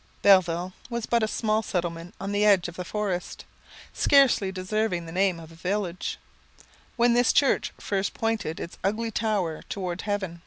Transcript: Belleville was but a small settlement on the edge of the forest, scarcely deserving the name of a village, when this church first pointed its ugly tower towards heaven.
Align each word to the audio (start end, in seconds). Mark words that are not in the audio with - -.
Belleville 0.23 0.73
was 0.89 1.05
but 1.05 1.21
a 1.21 1.27
small 1.27 1.61
settlement 1.61 2.15
on 2.19 2.31
the 2.31 2.43
edge 2.43 2.67
of 2.67 2.75
the 2.75 2.83
forest, 2.83 3.45
scarcely 3.93 4.51
deserving 4.51 5.05
the 5.05 5.11
name 5.11 5.39
of 5.39 5.51
a 5.51 5.53
village, 5.53 6.17
when 6.95 7.13
this 7.13 7.31
church 7.31 7.71
first 7.79 8.15
pointed 8.15 8.59
its 8.59 8.79
ugly 8.83 9.11
tower 9.11 9.61
towards 9.69 10.01
heaven. 10.01 10.39